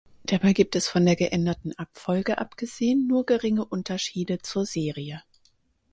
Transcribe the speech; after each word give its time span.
Dabei 0.23 0.53
gibt 0.53 0.75
es 0.75 0.87
von 0.87 1.05
der 1.05 1.15
geänderten 1.15 1.77
Abfolge 1.77 2.39
abgesehen 2.39 3.05
nur 3.07 3.23
geringe 3.23 3.63
Unterschiede 3.63 4.39
zur 4.39 4.65
Serie. 4.65 5.21